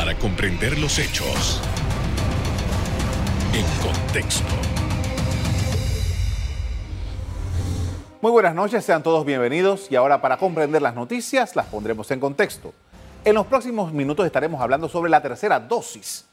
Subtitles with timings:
[0.00, 1.60] para comprender los hechos
[3.52, 4.48] en contexto.
[8.22, 12.18] Muy buenas noches, sean todos bienvenidos y ahora para comprender las noticias las pondremos en
[12.18, 12.72] contexto.
[13.26, 16.26] En los próximos minutos estaremos hablando sobre la tercera dosis.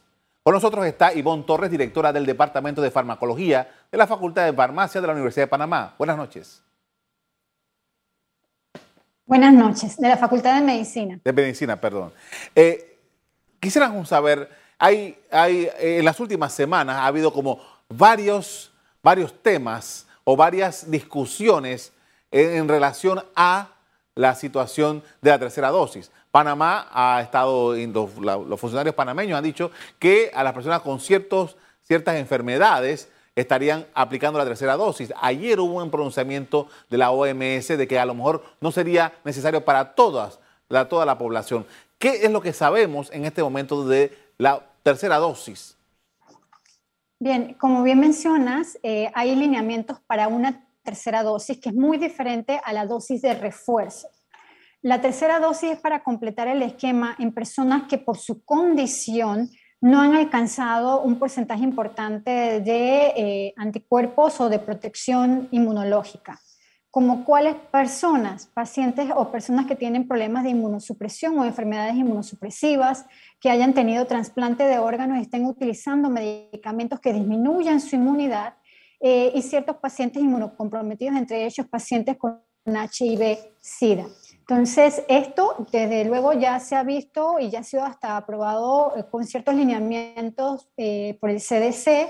[0.44, 5.02] Con nosotros está Ivonne Torres, directora del Departamento de Farmacología de la Facultad de Farmacia
[5.02, 5.94] de la Universidad de Panamá.
[5.98, 6.64] Buenas noches.
[9.26, 11.20] Buenas noches, de la Facultad de Medicina.
[11.22, 12.14] De Medicina, perdón.
[12.56, 12.94] Eh,
[13.68, 14.50] quisiéramos saber,
[14.80, 18.72] hay, hay, en las últimas semanas ha habido como varios,
[19.04, 21.92] varios temas o varias discusiones
[22.32, 23.68] en, relación a
[24.16, 26.10] la situación de la tercera dosis.
[26.32, 28.16] Panamá ha estado, los,
[28.48, 34.40] los funcionarios panameños han dicho que a las personas con ciertos, ciertas enfermedades estarían aplicando
[34.40, 35.12] la tercera dosis.
[35.20, 39.66] Ayer hubo un pronunciamiento de la OMS de que a lo mejor no sería necesario
[39.66, 40.40] para todas,
[40.70, 41.66] la, toda la población.
[42.00, 45.76] ¿Qué es lo que sabemos en este momento de la tercera dosis?
[47.20, 52.62] Bien, como bien mencionas, eh, hay lineamientos para una tercera dosis que es muy diferente
[52.64, 54.08] a la dosis de refuerzo.
[54.84, 59.50] La tercera dosis es para completar el esquema en personas que por su condición
[59.82, 66.40] no han alcanzado un porcentaje importante de eh, anticuerpos o de protección inmunológica.
[66.98, 73.06] Como cuáles personas, pacientes o personas que tienen problemas de inmunosupresión o enfermedades inmunosupresivas,
[73.40, 78.56] que hayan tenido trasplante de órganos estén utilizando medicamentos que disminuyan su inmunidad,
[79.00, 84.08] eh, y ciertos pacientes inmunocomprometidos, entre ellos pacientes con HIV-Sida.
[84.40, 89.04] Entonces, esto desde luego ya se ha visto y ya ha sido hasta aprobado eh,
[89.12, 92.10] con ciertos lineamientos eh, por el CDC,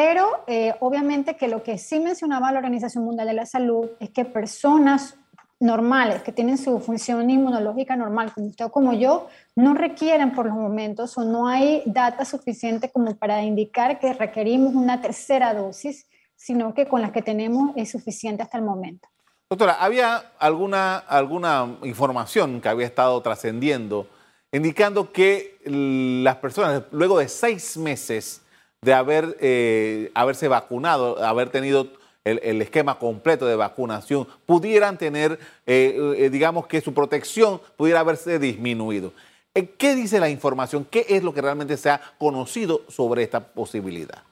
[0.00, 4.10] eh, pero obviamente que lo que sí mencionaba la Organización Mundial de la Salud es
[4.10, 5.16] que personas
[5.58, 10.46] normales que tienen su función inmunológica normal, como usted o como yo, no requieren por
[10.46, 16.06] los momentos o no hay data suficiente como para indicar que requerimos una tercera dosis,
[16.34, 19.06] sino que con las que tenemos es suficiente hasta el momento.
[19.50, 24.06] Doctora, había alguna, alguna información que había estado trascendiendo
[24.52, 28.42] indicando que las personas, luego de seis meses
[28.82, 31.88] de haber, eh, haberse vacunado, haber tenido
[32.24, 38.38] el, esquema completo de vacunación, pudieran tener, eh, eh, digamos que su protección pudiera haberse
[38.38, 39.12] disminuido.
[39.52, 40.86] ¿Qué dice la información?
[40.88, 44.22] ¿Qué es lo que realmente se ha conocido sobre esta posibilidad?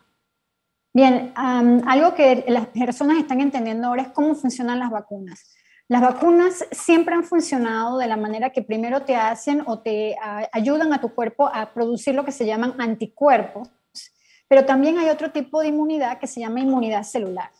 [0.95, 5.55] Bien, algo que las personas están entendiendo ahora es cómo funcionan las vacunas.
[5.89, 10.17] Las vacunas siempre han funcionado de la manera que primero te hacen o te
[10.53, 13.69] ayudan a tu cuerpo a producir lo que se llaman anticuerpos,
[14.49, 17.51] pero también hay otro tipo de inmunidad que se llama inmunidad celular.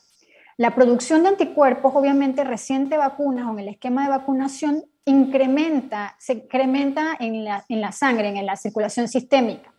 [0.57, 6.33] La producción de anticuerpos, obviamente, reciente vacunas o en el esquema de vacunación incrementa, se
[6.33, 9.71] incrementa en la, en la sangre, en la circulación sistémica.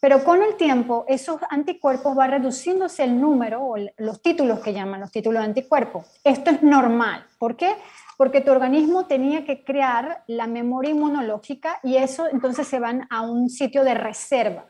[0.00, 5.00] Pero con el tiempo, esos anticuerpos va reduciéndose el número o los títulos que llaman
[5.00, 6.06] los títulos de anticuerpos.
[6.22, 7.24] Esto es normal.
[7.38, 7.74] ¿Por qué?
[8.16, 13.22] Porque tu organismo tenía que crear la memoria inmunológica y eso entonces se van a
[13.22, 14.66] un sitio de reserva.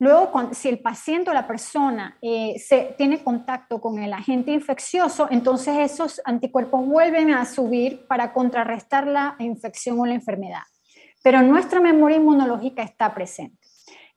[0.00, 5.26] Luego, si el paciente o la persona eh, se, tiene contacto con el agente infeccioso,
[5.30, 10.62] entonces esos anticuerpos vuelven a subir para contrarrestar la infección o la enfermedad.
[11.22, 13.58] Pero nuestra memoria inmunológica está presente.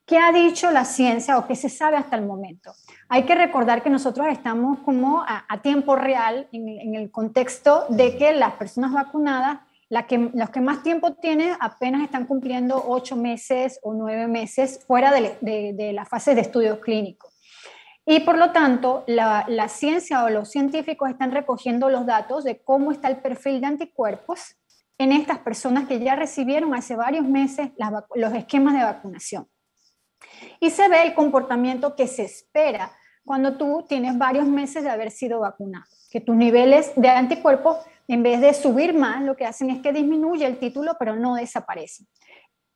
[0.06, 2.74] ¿Qué ha dicho la ciencia o qué se sabe hasta el momento?
[3.08, 8.34] Hay que recordar que nosotros estamos como a, tiempo real en, el contexto de que
[8.34, 9.60] las personas vacunadas,
[10.08, 15.12] que, los que más tiempo tienen, apenas están cumpliendo ocho meses o nueve meses fuera
[15.12, 17.34] de, la fase de estudios clínicos.
[18.06, 22.92] Y por lo tanto, la, ciencia o los científicos están recogiendo los datos de cómo
[22.92, 24.56] está el perfil de anticuerpos
[24.98, 27.72] en estas personas que ya recibieron hace varios meses
[28.16, 29.48] los esquemas de vacunación.
[30.60, 32.92] Y se ve el comportamiento que se espera
[33.26, 37.78] cuando tú tienes varios meses de haber sido vacunado, que tus niveles de anticuerpos,
[38.08, 41.36] en vez de subir más, lo que hacen es que disminuye el título, pero no
[41.36, 42.06] desaparece.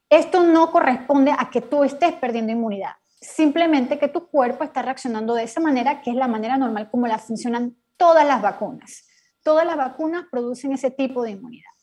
[0.10, 5.34] Esto no corresponde a que tú estés perdiendo inmunidad, simplemente que tu cuerpo está reaccionando
[5.34, 9.08] de esa manera, que es la manera normal como la funcionan todas las vacunas.
[9.44, 11.75] Todas las vacunas producen ese tipo de inmunidad.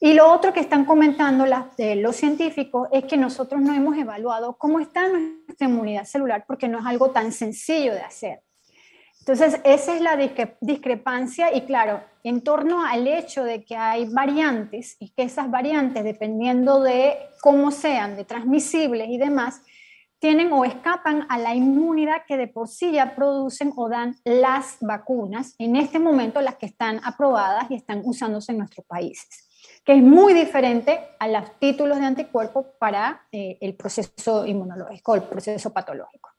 [0.00, 4.78] Y lo otro que están comentando los científicos es que nosotros no hemos evaluado cómo
[4.78, 8.42] está nuestra inmunidad celular porque no es algo tan sencillo de hacer.
[9.20, 10.16] Entonces, esa es la
[10.60, 16.04] discrepancia y claro, en torno al hecho de que hay variantes y que esas variantes,
[16.04, 19.62] dependiendo de cómo sean, de transmisibles y demás,
[20.20, 24.78] tienen o escapan a la inmunidad que de por sí ya producen o dan las
[24.80, 29.47] vacunas, en este momento las que están aprobadas y están usándose en nuestros países.
[29.84, 35.22] Que es muy diferente a los títulos de anticuerpos para eh, el proceso inmunológico, el
[35.22, 36.30] proceso patológico.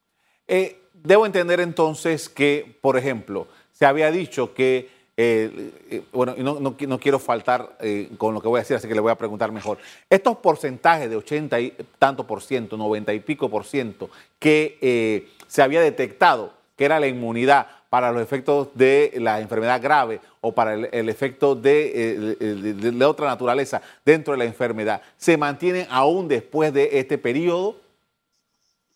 [0.48, 6.60] Eh, debo entender entonces que, por ejemplo, se había dicho que, eh, bueno, y no,
[6.60, 7.78] no, quiero faltar
[8.18, 9.80] con lo que voy a decir, así que le voy a preguntar mejor.
[10.10, 15.62] Estos porcentajes de 80 y tanto por ciento, 90 y pico por ciento, que se
[15.62, 20.74] había detectado que era la inmunidad para los efectos de la enfermedad grave o para
[20.74, 27.00] el, efecto eh, de, otra naturaleza dentro de la enfermedad, ¿se mantienen aún después de
[27.00, 27.78] este periodo?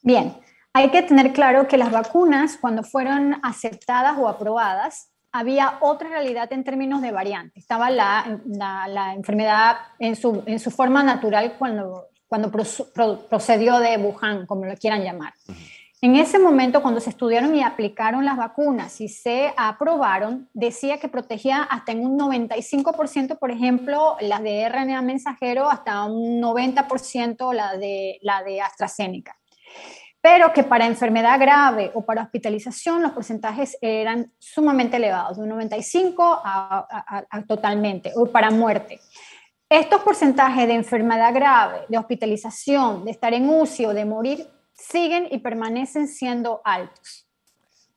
[0.01, 0.35] Bien,
[0.73, 6.53] hay que tener claro que las vacunas, cuando fueron aceptadas o aprobadas, había otra realidad
[6.53, 7.63] en términos de variantes.
[7.63, 14.45] Estaba la, la, enfermedad en su, en su, forma natural cuando, cuando procedió de Wuhan,
[14.45, 15.33] como lo quieran llamar.
[16.03, 21.07] En ese momento, cuando se estudiaron y aplicaron las vacunas y se aprobaron, decía que
[21.07, 28.19] protegía hasta un 95%, por ejemplo, las de RNA mensajero, hasta un 90% la de,
[28.21, 29.37] la de AstraZeneca.
[30.19, 35.49] Pero que para enfermedad grave o para hospitalización los porcentajes eran sumamente elevados, de un
[35.51, 38.99] 95 a, a totalmente, o para muerte.
[39.69, 45.27] Estos porcentajes de enfermedad grave, de hospitalización, de estar en UCI o de morir siguen
[45.31, 47.27] y permanecen siendo altos.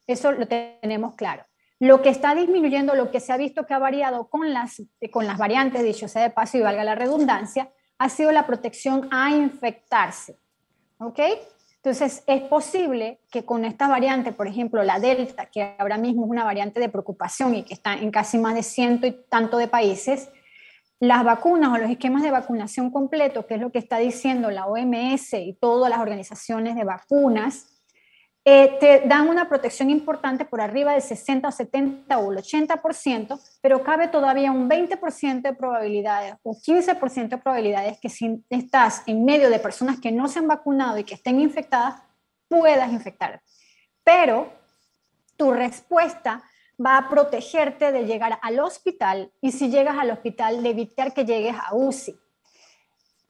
[0.06, 1.44] Eso lo tenemos claro.
[1.78, 4.82] Lo que está disminuyendo, lo que se ha visto que ha variado con las,
[5.12, 9.08] con las variantes, dicho sea de paso y valga la redundancia, ha sido la protección
[9.10, 10.38] a infectarse.
[10.98, 11.20] ¿Ok?
[11.76, 16.30] Entonces, es posible que con esta variante, por ejemplo, la Delta, que ahora mismo es
[16.30, 19.68] una variante de preocupación y que está en casi más de ciento y tanto de
[19.68, 20.28] países,
[20.98, 24.66] las vacunas o los esquemas de vacunación completo, que es lo que está diciendo la
[24.66, 27.76] OMS y todas las organizaciones de vacunas,
[28.48, 33.40] eh, te dan una protección importante por arriba del 60 o 70 o el 80%,
[33.60, 39.24] pero cabe todavía un 20% de probabilidades o 15% de probabilidades que si estás en
[39.24, 42.00] medio de personas que no se han vacunado y que estén infectadas,
[42.48, 43.42] puedas infectar.
[44.04, 44.52] Pero
[45.36, 46.44] tu respuesta
[46.84, 51.24] va a protegerte de llegar al hospital y si llegas al hospital de evitar que
[51.24, 52.16] llegues a UCI.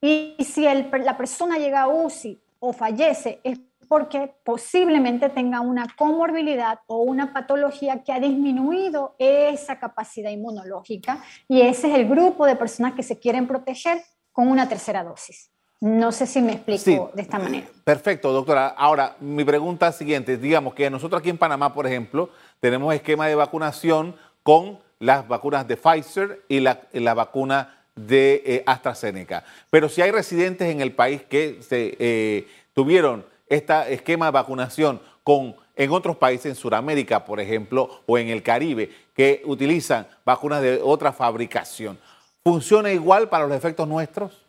[0.00, 3.58] Y si la persona llega a UCI o fallece es
[3.88, 11.60] porque posiblemente tenga una comorbilidad o una patología que ha disminuido esa capacidad inmunológica y
[11.60, 14.02] ese es el grupo de personas que se quieren proteger
[14.32, 15.50] con una tercera dosis.
[15.80, 17.66] No sé si me explico de esta manera.
[17.84, 18.68] Perfecto, doctora.
[18.68, 22.30] Ahora, mi pregunta siguiente, digamos que nosotros aquí en Panamá, por ejemplo,
[22.60, 29.44] tenemos esquema de vacunación con las vacunas de Pfizer y la, vacuna de eh, AstraZeneca.
[29.68, 35.00] Pero si hay residentes en el país que se, eh, tuvieron este esquema de vacunación
[35.22, 40.62] con, en otros países, en Sudamérica, por ejemplo, o en el Caribe, que utilizan vacunas
[40.62, 41.98] de otra fabricación,
[42.42, 44.45] ¿funciona igual para los efectos nuestros?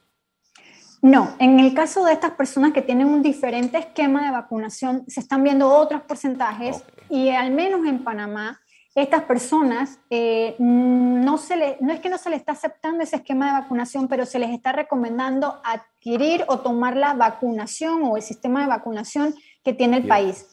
[1.01, 5.19] No, en el caso de estas personas que tienen un diferente esquema de vacunación, se
[5.19, 8.59] están viendo otros porcentajes y al menos en Panamá,
[8.95, 13.17] estas personas eh, no, se le, no es que no se les está aceptando ese
[13.17, 18.23] esquema de vacunación, pero se les está recomendando adquirir o tomar la vacunación o el
[18.23, 20.47] sistema de vacunación que tiene el país.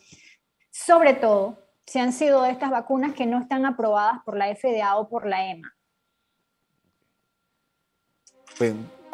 [0.70, 4.94] Sobre todo, si han sido de estas vacunas que no están aprobadas por la FDA
[4.96, 5.74] o por la EMA.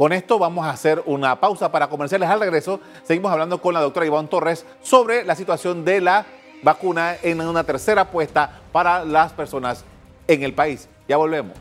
[0.00, 2.30] Con esto vamos a hacer una pausa para comerciales.
[2.30, 6.24] Al regreso, seguimos hablando con la doctora Iván Torres sobre la situación de la
[6.62, 9.84] vacuna en una tercera apuesta para las personas
[10.26, 10.88] en el país.
[11.06, 11.58] Ya volvemos.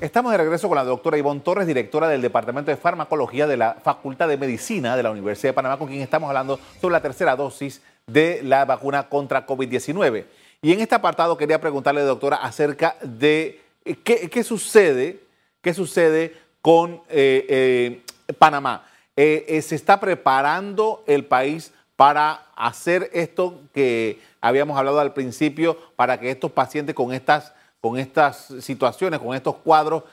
[0.00, 3.76] Estamos de regreso con la doctora Ivonne Torres, directora del Departamento de Farmacología de la
[3.84, 7.36] Facultad de Medicina de la Universidad de Panamá, con quien estamos hablando sobre la tercera
[7.36, 10.24] dosis de la vacuna contra COVID-19.
[10.60, 15.20] Y en este apartado quería preguntarle, doctora, acerca de eh, qué, sucede,
[15.60, 18.84] qué sucede con eh, eh, Panamá.
[19.16, 26.30] ¿Se está preparando el país para hacer esto que habíamos hablado al principio, para que
[26.30, 30.04] estos pacientes con estas, con estas situaciones, con estos cuadros,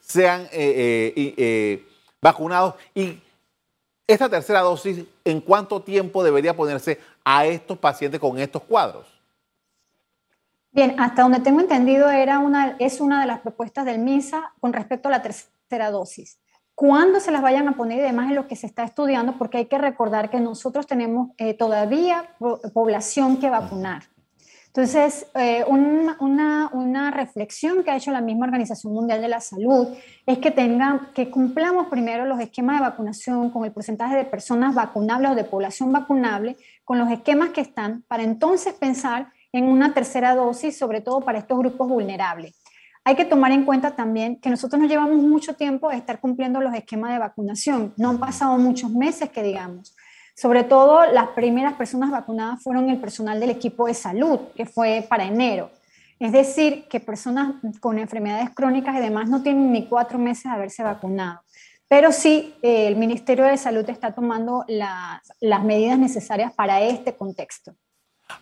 [0.00, 0.48] sean
[2.22, 2.76] vacunados?
[2.94, 3.20] Y
[4.06, 9.04] esta tercera dosis, ¿en cuánto tiempo debería ponerse a estos pacientes con estos cuadros?
[10.70, 14.72] Bien, hasta donde tengo entendido era una, es una de las propuestas del MISA con
[14.72, 16.38] respecto a la tercera dosis.
[16.76, 19.38] ¿Cuándo se las vayan a poner y demás es lo que se está estudiando?
[19.38, 22.36] Porque hay que recordar que nosotros tenemos eh, todavía
[22.72, 24.04] población que vacunar.
[24.76, 29.88] Entonces, eh, una, una, reflexión que ha hecho la misma Organización Mundial de la Salud
[30.26, 34.74] es que, tengan, que cumplamos primero los esquemas de vacunación con el porcentaje de personas
[34.74, 39.94] vacunables o de población vacunable, con los esquemas que están, para entonces pensar en una
[39.94, 42.54] tercera dosis, sobre todo para estos grupos vulnerables.
[43.02, 46.60] Hay que tomar en cuenta también que nosotros nos llevamos mucho tiempo de estar cumpliendo
[46.60, 47.94] los esquemas de vacunación.
[47.96, 49.96] No han pasado muchos meses que digamos.
[50.36, 55.06] Sobre todo las primeras personas vacunadas fueron el personal del equipo de salud, que fue
[55.08, 55.70] para enero.
[56.20, 60.50] Es decir, que personas con enfermedades crónicas y demás no tienen ni cuatro meses de
[60.50, 61.40] haberse vacunado.
[61.88, 67.74] Pero sí, eh, el Ministerio de Salud está tomando las medidas necesarias para este contexto.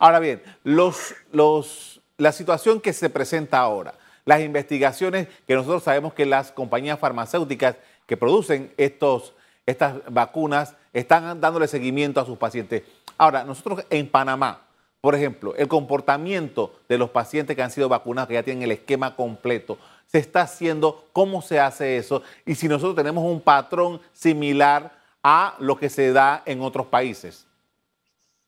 [0.01, 6.15] Ahora bien, los, los, la situación que se presenta ahora, las investigaciones que nosotros sabemos
[6.15, 9.35] que las compañías farmacéuticas que producen estos,
[9.67, 12.83] estas vacunas están dándole seguimiento a sus pacientes.
[13.19, 14.63] Ahora, nosotros en Panamá,
[15.01, 18.71] por ejemplo, el comportamiento de los pacientes que han sido vacunados, que ya tienen el
[18.71, 24.01] esquema completo, se está haciendo, cómo se hace eso y si nosotros tenemos un patrón
[24.13, 27.47] similar a lo que se da en otros países.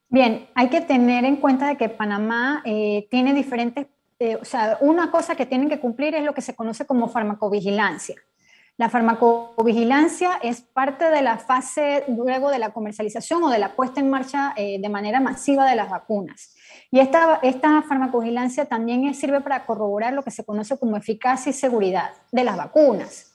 [0.08, 3.88] Bien, hay que tener en cuenta de que Panamá eh, tiene diferentes,
[4.20, 7.08] eh, o sea, una cosa que tienen que cumplir es lo que se conoce como
[7.08, 8.16] farmacovigilancia.
[8.78, 14.00] La farmacovigilancia es parte de la fase luego de la comercialización o de la puesta
[14.00, 16.54] en marcha eh, de manera masiva de las vacunas.
[16.90, 21.54] Y esta, esta farmacovigilancia también sirve para corroborar lo que se conoce como eficacia y
[21.54, 23.32] seguridad de las vacunas.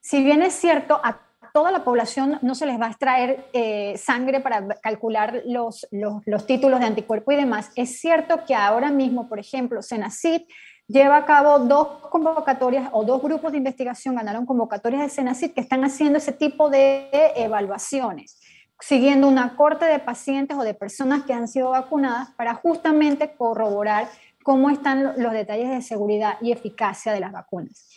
[0.00, 1.18] Si bien es cierto, a
[1.52, 6.46] toda la población no se les va a extraer eh, sangre para calcular los, los,
[6.46, 7.70] títulos de anticuerpo y demás.
[7.76, 10.42] Es cierto que ahora mismo, por ejemplo, Senacid
[10.86, 15.60] lleva a cabo dos convocatorias o dos grupos de investigación ganaron convocatorias de Senacid que
[15.60, 18.40] están haciendo ese tipo de evaluaciones,
[18.80, 24.08] siguiendo una corte de pacientes o de personas que han sido vacunadas para justamente corroborar
[24.44, 27.88] cómo están los detalles de seguridad y eficacia de las vacunas.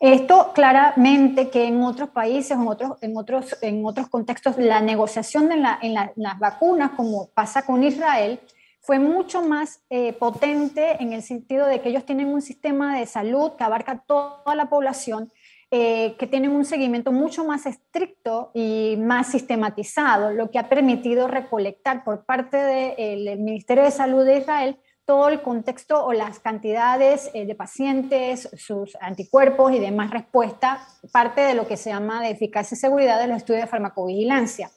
[0.00, 5.48] Esto claramente que en otros países, en otros, en otros, en otros contextos, la negociación
[5.48, 8.40] de en, las vacunas, como pasa con Israel,
[8.82, 13.06] fue mucho más eh, potente en el sentido de que ellos tienen un sistema de
[13.06, 15.30] salud que abarca toda la población,
[15.70, 21.28] eh, que tienen un seguimiento mucho más estricto y más sistematizado, lo que ha permitido
[21.28, 27.30] recolectar por parte del Ministerio de Salud de Israel todo el contexto o las cantidades
[27.34, 32.30] eh, de pacientes, sus anticuerpos y demás respuesta, parte de lo que se llama de
[32.30, 34.70] eficacia y seguridad de los estudios de farmacovigilancia.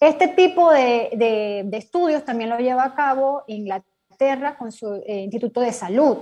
[0.00, 5.72] Este tipo de, estudios también lo lleva a cabo Inglaterra con su eh, Instituto de
[5.72, 6.18] Salud,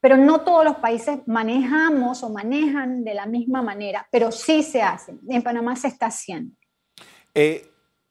[0.00, 4.82] pero no todos los países manejamos o manejan de la misma manera, pero sí se
[4.82, 5.20] hacen.
[5.28, 6.56] En Panamá se está haciendo.
[7.34, 7.68] Eh,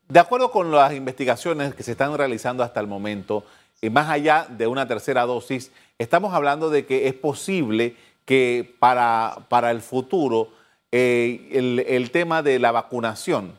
[0.08, 3.44] de acuerdo con las investigaciones que se están realizando hasta el momento,
[3.82, 9.48] y más allá de una tercera dosis, estamos hablando de que es posible que para,
[9.50, 10.50] para el futuro
[10.92, 11.50] eh,
[11.88, 13.58] el, tema de la vacunación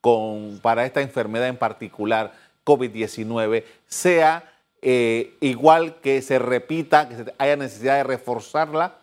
[0.00, 2.32] con, para esta enfermedad en particular,
[2.64, 4.44] COVID-19, sea
[4.82, 9.00] eh, igual que se repita, que haya necesidad de reforzarla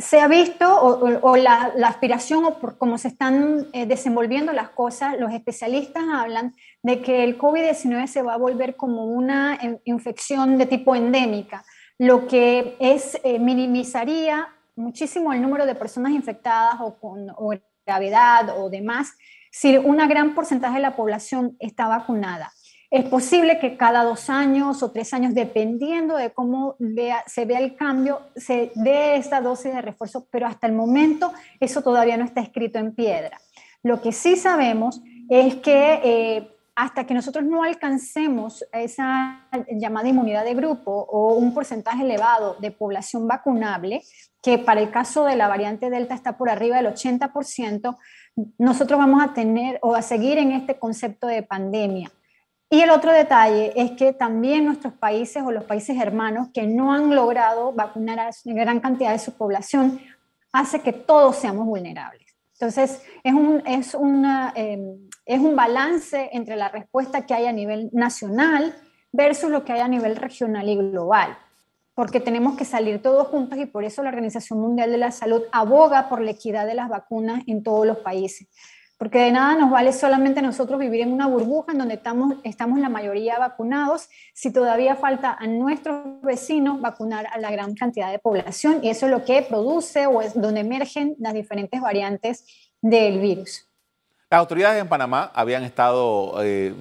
[0.00, 5.18] se ha visto, o, la, aspiración, o por cómo se están eh, desenvolviendo las cosas,
[5.18, 10.64] los especialistas hablan de que el COVID-19 se va a volver como una infección de
[10.64, 11.64] tipo endémica,
[11.98, 17.30] lo que es, eh, minimizaría muchísimo el número de personas infectadas o con
[17.90, 19.16] gravedad o demás
[19.50, 22.52] si una gran porcentaje de la población está vacunada.
[22.90, 26.76] Es posible que cada dos años o tres años, dependiendo de cómo
[27.26, 31.82] se vea el cambio, se dé esta dosis de refuerzo, pero hasta el momento eso
[31.82, 33.40] todavía no está escrito en piedra.
[33.82, 40.44] Lo que sí sabemos es que eh, hasta que nosotros no alcancemos esa llamada inmunidad
[40.44, 44.02] de grupo o un porcentaje elevado de población vacunable,
[44.42, 47.98] que para el caso de la variante Delta está por arriba del 80%,
[48.56, 52.10] nosotros vamos a tener o a seguir en este concepto de pandemia.
[52.70, 56.94] Y el otro detalle es que también nuestros países o los países hermanos que no
[56.94, 60.00] han logrado vacunar a gran cantidad de su población
[60.50, 62.29] hace que todos seamos vulnerables.
[62.60, 63.96] Entonces, es un, es,
[64.54, 68.74] em, es un balance entre la respuesta que hay a nivel nacional
[69.12, 71.38] versus lo que hay a nivel regional y global,
[71.94, 75.42] porque tenemos que salir todos juntos y por eso la Organización Mundial de la Salud
[75.52, 78.46] aboga por la equidad de las vacunas en todos los países
[79.00, 82.78] porque de nada nos vale solamente nosotros vivir en una burbuja en donde estamos, estamos
[82.80, 88.18] la mayoría vacunados, si todavía falta a nuestros vecinos vacunar a la gran cantidad de
[88.18, 92.44] población, y eso es lo que produce o es donde emergen las diferentes variantes
[92.82, 93.66] del virus.
[94.28, 96.74] Las autoridades en Panamá habían estado eh,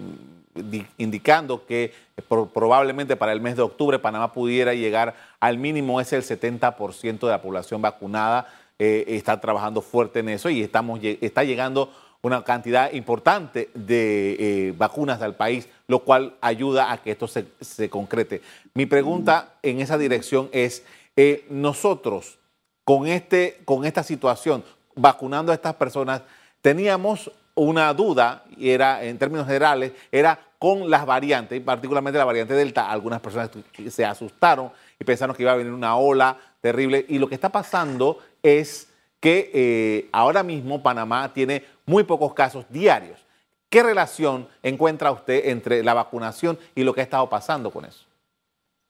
[0.98, 1.94] indicando que
[2.28, 7.30] probablemente para el mes de octubre Panamá pudiera llegar al mínimo, es el 70% de
[7.30, 8.46] la población vacunada.
[8.82, 14.74] Eh, está trabajando fuerte en eso y estamos, está llegando una cantidad importante de eh,
[14.78, 18.42] vacunas al país, lo cual ayuda a que esto se, concrete.
[18.74, 20.84] Mi pregunta en esa dirección es,
[21.16, 22.38] eh, nosotros
[22.84, 24.64] con, este, con esta situación,
[24.96, 26.22] vacunando a estas personas,
[26.62, 32.26] teníamos una duda, y era en términos generales, era con las variantes, y particularmente la
[32.26, 32.90] variante Delta.
[32.90, 33.50] Algunas personas
[33.90, 37.06] se asustaron y pensaron que iba a venir una ola terrible.
[37.08, 42.66] Y lo que está pasando es que eh, ahora mismo Panamá tiene muy pocos casos
[42.70, 43.26] diarios.
[43.68, 48.06] ¿Qué relación encuentra usted entre la vacunación y lo que ha estado pasando con eso?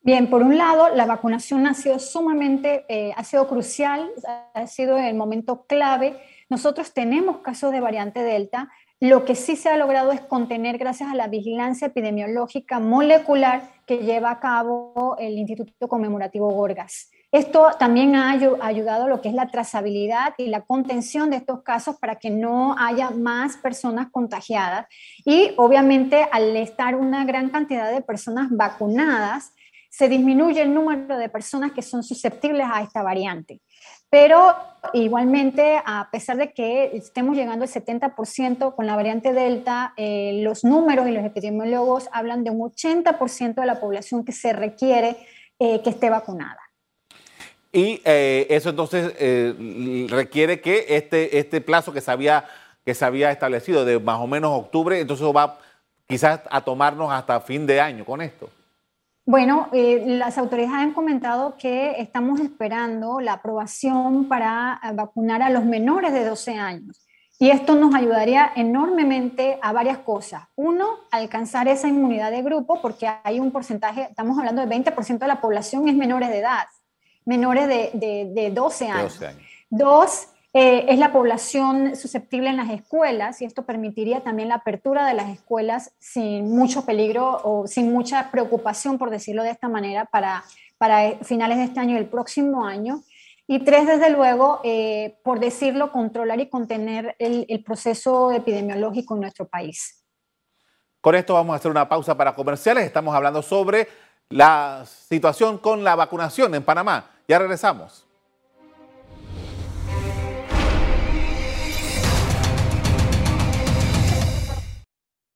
[0.01, 4.09] Bien, por un lado, la vacunación ha sido sumamente, eh, ha sido crucial,
[4.53, 6.19] ha sido el momento clave.
[6.49, 8.69] Nosotros tenemos casos de variante Delta.
[9.01, 13.99] Lo que sí se ha logrado es contener gracias a la vigilancia epidemiológica molecular que
[13.99, 17.11] lleva a cabo el Instituto Conmemorativo Gorgas.
[17.31, 21.61] Esto también ha ayudado a lo que es la trazabilidad y la contención de estos
[21.61, 24.87] casos para que no haya más personas contagiadas.
[25.25, 29.53] Y obviamente al estar una gran cantidad de personas vacunadas,
[29.91, 33.61] se disminuye el número de personas que son susceptibles a esta variante.
[34.09, 34.55] Pero
[34.93, 40.63] igualmente, a pesar de que estemos llegando al 70% con la variante Delta, eh, los
[40.63, 45.15] números y los epidemiólogos hablan de un 80% de la población que se requiere
[45.59, 46.68] eh, que esté vacunada.
[47.71, 52.45] Y eh, eso entonces eh, requiere que este, este plazo que se, había,
[52.83, 55.59] que se había establecido de más o menos octubre, entonces va
[56.07, 58.49] quizás a tomarnos hasta fin de año con esto.
[59.23, 65.65] Bueno, eh, las autoridades han comentado que estamos esperando la aprobación para vacunar a los
[65.65, 67.05] menores de 12 años.
[67.37, 70.45] Y esto nos ayudaría enormemente a varias cosas.
[70.55, 75.27] Uno, alcanzar esa inmunidad de grupo, porque hay un porcentaje, estamos hablando del 20% de
[75.27, 76.65] la población es menores de edad
[77.29, 79.19] menores de, 12 años.
[79.69, 85.05] Dos, eh, es la población susceptible en las escuelas y esto permitiría también la apertura
[85.05, 90.05] de las escuelas sin mucho peligro o sin mucha preocupación, por decirlo de esta manera,
[90.05, 90.43] para,
[90.79, 93.03] para finales de este año y el próximo año.
[93.45, 99.21] Y tres, desde luego, eh, por decirlo, controlar y contener el, el proceso epidemiológico en
[99.21, 100.03] nuestro país.
[100.99, 102.85] Con esto vamos a hacer una pausa para comerciales.
[102.85, 103.87] Estamos hablando sobre
[104.29, 107.18] la situación con la vacunación en Panamá.
[107.29, 108.07] Ya regresamos.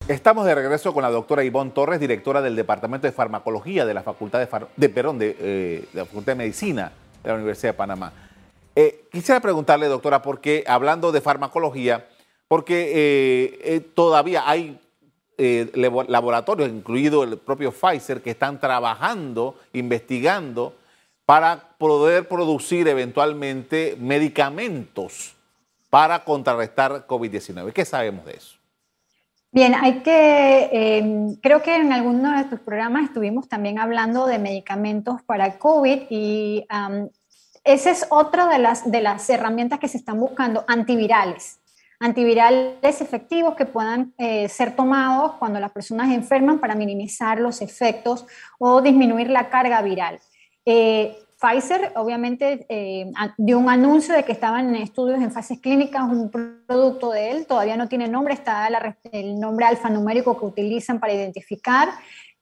[0.07, 4.01] Estamos de regreso con la doctora Ivonne Torres, directora del Departamento de Farmacología de la
[4.01, 8.11] Facultad de, de, perdón, de, eh, la Facultad de Medicina de la Universidad de Panamá.
[8.75, 12.07] Eh, quisiera preguntarle, doctora, porque hablando de farmacología,
[12.47, 14.79] porque eh, todavía hay
[15.37, 15.71] eh,
[16.07, 20.73] laboratorios, incluido el propio Pfizer, que están trabajando, investigando
[21.25, 25.35] para poder producir eventualmente medicamentos
[25.89, 27.71] para contrarrestar COVID-19.
[27.71, 28.57] ¿Qué sabemos de eso?
[29.51, 34.39] Bien, hay que, em, creo que en algunos de tus programas estuvimos también hablando de
[34.39, 36.65] medicamentos para COVID y
[37.63, 41.59] esa es otra de las, de las herramientas que se están buscando, antivirales
[42.03, 48.25] antivirales efectivos que puedan eh, ser tomados cuando las personas enferman para minimizar los efectos
[48.59, 50.19] o disminuir la carga viral.
[50.65, 56.03] Eh, Pfizer obviamente eh, dio un anuncio de que estaban en estudios en fases clínicas,
[56.03, 58.69] un producto de él, todavía no tiene nombre, está
[59.11, 61.89] el nombre alfanumérico que utilizan para identificar.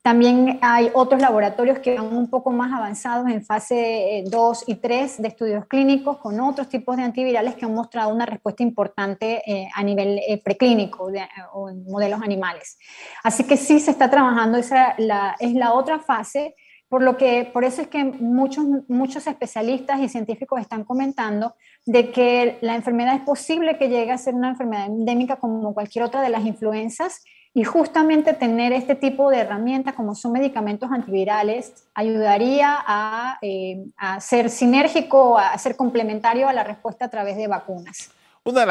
[0.01, 4.75] También hay otros laboratorios que van un poco más avanzados en fase 2 eh, y
[4.75, 9.43] 3 de estudios clínicos con otros tipos de antivirales que han mostrado una respuesta importante
[9.45, 11.11] eh, a nivel eh, preclínico
[11.53, 12.79] o en modelos animales.
[13.23, 16.55] Así que sí se está trabajando, esa la, es la otra fase,
[16.91, 22.11] por, lo que, por eso es que muchos, muchos especialistas y científicos están comentando de
[22.11, 26.21] que la enfermedad es posible que llegue a ser una enfermedad endémica como cualquier otra
[26.21, 27.23] de las influencias
[27.53, 33.85] y justamente tener este tipo de herramientas como son medicamentos antivirales ayudaría a, eh,
[34.19, 38.11] ser sinérgico, a ser complementario a la respuesta a través de vacunas.
[38.43, 38.65] Una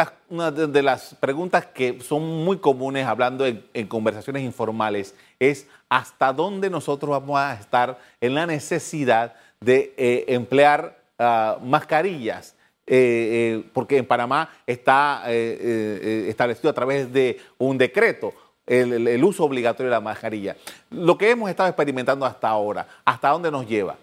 [0.50, 7.10] de las, preguntas que son muy comunes hablando en, conversaciones informales es hasta dónde nosotros
[7.10, 12.56] vamos a estar en la necesidad de eh, emplear ah, mascarillas.
[12.92, 18.34] Eh, porque en Panamá está establecido a través de un decreto
[18.70, 20.56] el, uso obligatorio de la mascarilla.
[20.90, 23.96] Lo que hemos estado experimentando hasta ahora, ¿hasta dónde nos lleva?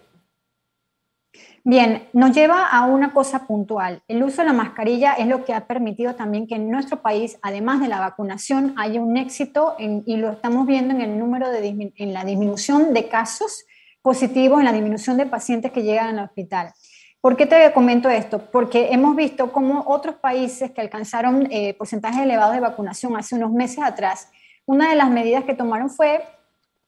[1.68, 4.02] Bien, nos lleva a una cosa puntual.
[4.08, 7.38] El uso de la mascarilla es lo que ha permitido también que en nuestro país,
[7.42, 11.92] además de la vacunación, haya un éxito y lo estamos viendo en el número de
[11.94, 13.66] en la disminución de casos
[14.00, 16.72] positivos, en la disminución de pacientes que llegan al hospital.
[17.20, 18.38] ¿Por qué te comento esto?
[18.50, 23.52] Porque hemos visto cómo otros países que alcanzaron eh, porcentajes elevados de vacunación hace unos
[23.52, 24.30] meses atrás,
[24.64, 26.22] una de las medidas que tomaron fue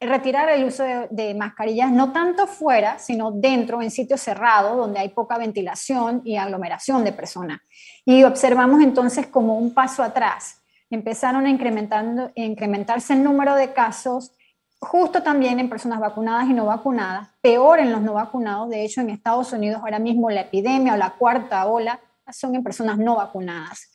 [0.01, 5.11] retirar el uso de, mascarillas, no tanto fuera, sino dentro, en sitios cerrados, donde hay
[5.11, 7.61] poca ventilación y aglomeración de personas.
[8.05, 10.63] Y observamos entonces como un paso atrás.
[10.89, 14.33] Empezaron a incrementarse el número de casos,
[14.81, 18.71] justo también en personas vacunadas y no vacunadas, peor en los no vacunados.
[18.71, 22.01] De hecho, en Estados Unidos ahora mismo la epidemia o la cuarta ola
[22.33, 23.91] son en personas no vacunadas.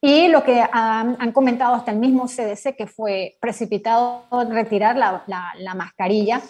[0.00, 5.74] Y lo que han, comentado hasta el mismo CDC, que fue precipitado retirar la, la,
[5.74, 6.40] mascarilla,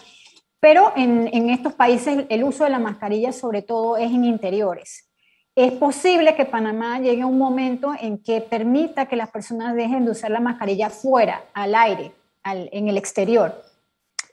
[0.59, 5.09] pero en, estos países el uso de la mascarilla sobre todo es en interiores.
[5.55, 10.05] Es posible que Panamá llegue a un momento en que permita que las personas dejen
[10.05, 12.11] de usar la mascarilla fuera, al aire,
[12.43, 13.68] en el exterior.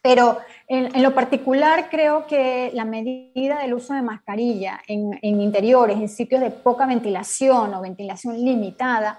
[0.07, 0.39] Pero
[0.69, 5.97] en, en, lo particular creo que la medida del uso de mascarilla en, en, interiores,
[5.97, 9.19] en sitios de poca ventilación o ventilación limitada,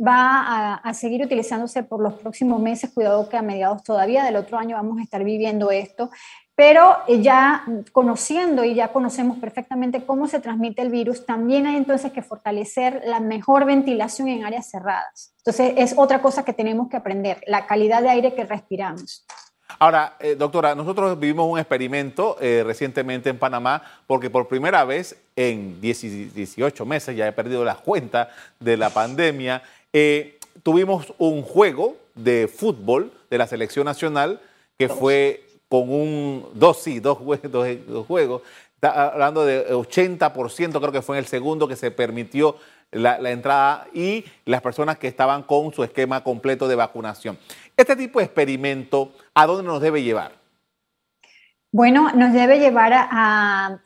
[0.00, 2.92] va a, a, seguir utilizándose por los próximos meses.
[2.94, 6.10] Cuidado que a mediados todavía del otro año vamos a estar viviendo esto.
[6.54, 12.12] Pero ya conociendo y ya conocemos perfectamente cómo se transmite el virus, también hay entonces
[12.12, 15.34] que fortalecer la mejor ventilación en áreas cerradas.
[15.38, 19.26] Entonces es otra cosa que tenemos que aprender, la calidad de aire que respiramos.
[19.82, 25.16] Ahora, eh, doctora, nosotros vivimos un experimento eh, recientemente en Panamá porque por primera vez
[25.36, 29.62] en 18 meses, ya he perdido la cuenta de la pandemia,
[29.94, 34.42] eh, tuvimos un juego de fútbol de la selección nacional
[34.76, 37.16] que fue con un, dos, sí, dos,
[37.50, 38.42] dos juegos,
[38.82, 42.56] hablando de 80%, creo que fue en el segundo que se permitió
[42.92, 47.38] la, entrada y las personas que estaban con su esquema completo de vacunación.
[47.76, 50.32] Este tipo de experimento, ¿a dónde nos debe llevar?
[51.72, 53.80] Bueno, nos debe llevar a,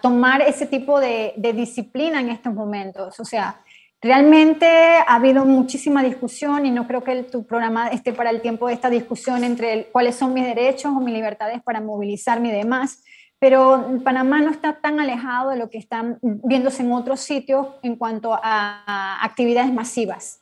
[0.00, 3.20] tomar ese tipo de, de, disciplina en estos momentos.
[3.20, 3.60] O sea,
[4.00, 8.68] realmente ha habido muchísima discusión y no creo que tu programa esté para el tiempo
[8.68, 13.02] de esta discusión entre cuáles son mis derechos o mis libertades para movilizarme y demás
[13.38, 17.96] pero Panamá no está tan alejado de lo que están viéndose en otros sitios en
[17.96, 20.40] cuanto a, actividades masivas.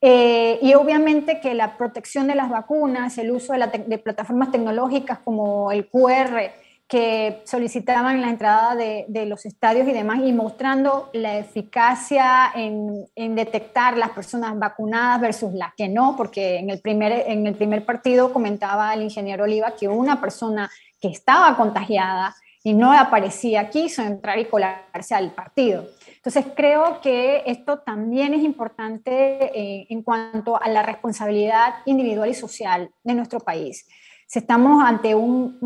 [0.00, 5.70] Eh, y obviamente que la protección de las vacunas, el uso de, plataformas tecnológicas como
[5.70, 6.52] el QR,
[6.88, 13.36] que solicitaban la entrada de, los estadios y demás, y mostrando la eficacia en, en,
[13.36, 17.84] detectar las personas vacunadas versus las que no, porque en el, primer, en el primer
[17.84, 20.68] partido comentaba el ingeniero Oliva que una persona
[21.00, 25.86] que estaba contagiada y no aparecía, quiso entrar y colarse al partido.
[26.16, 29.10] Entonces creo que esto también es importante
[29.58, 33.88] eh, en cuanto a la responsabilidad individual y social de nuestro país.
[34.26, 35.58] Si estamos ante, un,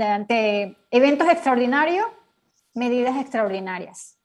[0.00, 2.06] ante eventos extraordinarios,
[2.74, 4.18] medidas extraordinarias.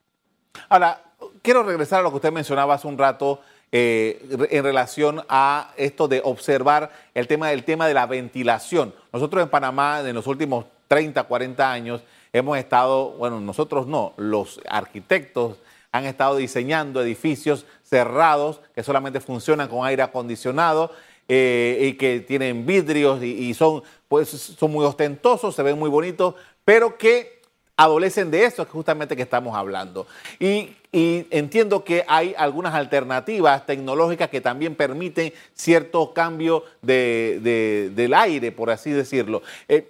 [0.68, 1.02] Ahora,
[1.42, 3.40] quiero regresar a lo que usted mencionaba hace un rato
[3.72, 8.94] eh, en relación a esto de observar el tema del tema de la ventilación.
[9.14, 12.02] Nosotros en Panamá en los últimos 30, 40 años
[12.34, 15.58] hemos estado, bueno, nosotros no, los arquitectos
[15.92, 20.92] han estado diseñando edificios cerrados que solamente funcionan con aire acondicionado
[21.28, 25.90] eh, y que tienen vidrios y, y, son, pues, son muy ostentosos, se ven muy
[25.90, 27.41] bonitos, pero que
[27.82, 30.06] adolecen de eso justamente que estamos hablando.
[30.40, 38.70] Y, entiendo que hay algunas alternativas tecnológicas que también permiten cierto cambio del aire, por
[38.70, 39.42] así decirlo.
[39.70, 39.90] Eh,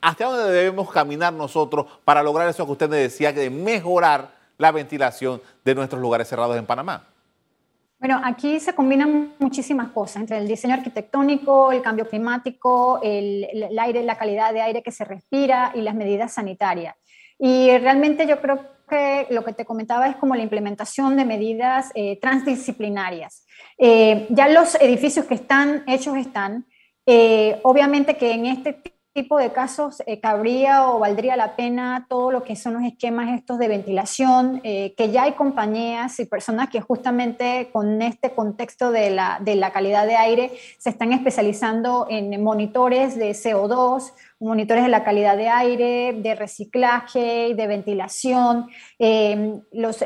[0.00, 4.70] ¿Hacia dónde debemos caminar nosotros para lograr eso que usted me decía, de mejorar la
[4.70, 7.11] ventilación de nuestros lugares cerrados en Panamá?
[8.02, 13.46] Bueno, aquí se combinan muchísimas cosas entre el diseño arquitectónico, el cambio climático, el,
[13.78, 16.96] aire, la calidad de aire que se respira y las medidas sanitarias.
[17.38, 18.58] Y realmente yo creo
[18.90, 23.46] que lo que te comentaba es como la implementación de medidas eh, transdisciplinarias.
[23.78, 26.66] Eh, ya los edificios que están hechos están.
[27.06, 28.72] Eh, obviamente que en este
[29.12, 33.38] tipo de casos eh, cabría o valdría la pena todo lo que son los esquemas
[33.38, 38.90] estos de ventilación, eh, que ya hay compañías y personas que justamente con este contexto
[38.90, 44.84] de la, de la calidad de aire se están especializando en monitores de CO2, monitores
[44.84, 50.04] de la calidad de aire, de reciclaje, de ventilación, eh, los,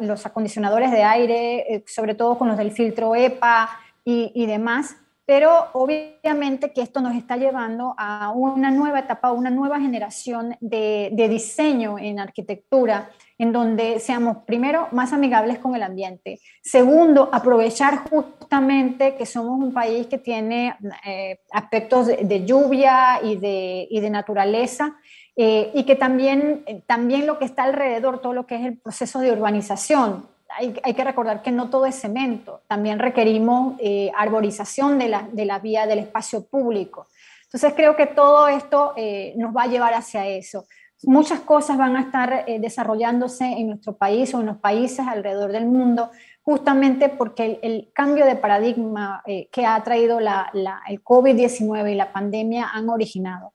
[0.00, 3.70] los, acondicionadores de aire, sobre todo con los del filtro EPA
[4.04, 9.80] y demás pero obviamente que esto nos está llevando a una nueva etapa, una nueva
[9.80, 16.40] generación de, diseño en arquitectura, en donde seamos, primero, más amigables con el ambiente.
[16.62, 23.86] Segundo, aprovechar justamente que somos un país que tiene eh, aspectos de, lluvia y de,
[23.88, 24.96] y de naturaleza,
[25.36, 29.20] eh, y que también, también lo que está alrededor, todo lo que es el proceso
[29.20, 35.08] de urbanización, hay, que recordar que no todo es cemento, también requerimos eh, arborización de
[35.08, 37.06] la, de la, vía del espacio público.
[37.44, 40.66] Entonces creo que todo esto eh, nos va a llevar hacia eso.
[41.02, 45.52] Muchas cosas van a estar eh, desarrollándose en nuestro país o en los países alrededor
[45.52, 46.10] del mundo,
[46.42, 50.50] justamente porque el, cambio de paradigma que ha traído la,
[50.88, 53.54] el COVID-19 y la pandemia han originado.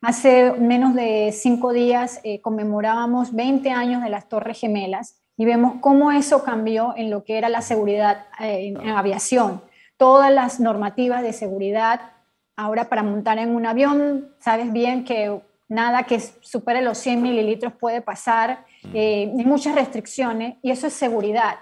[0.00, 6.12] Hace menos de cinco días conmemorábamos 20 años de las Torres Gemelas y vemos cómo
[6.12, 9.62] eso cambió en lo que era la seguridad eh, en, aviación.
[9.96, 12.12] Todas las normativas de seguridad,
[12.56, 17.72] ahora para montar en un avión, sabes bien que nada que supere los 100 mililitros
[17.72, 21.56] puede pasar, eh, hay muchas restricciones y eso es seguridad.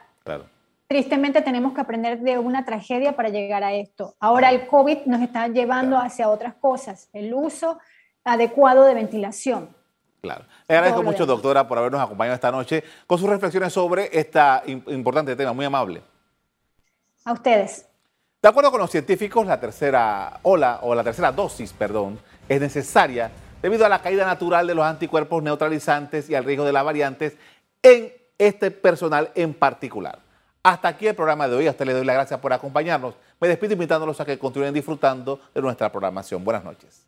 [0.89, 4.17] Tristemente tenemos que aprender de una tragedia para llegar a esto.
[4.19, 7.79] Ahora el COVID nos está llevando hacia otras cosas, el uso
[8.25, 9.78] adecuado de ventilación.
[10.21, 10.45] Claro.
[10.67, 15.37] Le agradezco mucho, doctora, por habernos acompañado esta noche con sus reflexiones sobre este importante
[15.37, 16.03] tema, muy amable.
[17.25, 17.87] A ustedes.
[18.41, 23.31] De acuerdo con los científicos, la tercera ola, o la tercera dosis, perdón, es necesaria
[23.61, 27.37] debido a la caída natural de los anticuerpos neutralizantes y al riesgo de las variantes
[27.83, 30.21] en este personal en particular.
[30.63, 31.67] Hasta aquí el programa de hoy.
[31.67, 33.15] A usted le doy las gracias por acompañarnos.
[33.41, 36.45] Me despido invitándolos a que continúen disfrutando de nuestra programación.
[36.45, 37.07] Buenas noches.